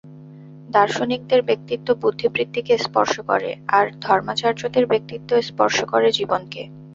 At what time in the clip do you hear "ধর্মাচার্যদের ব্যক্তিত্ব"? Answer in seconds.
4.01-5.31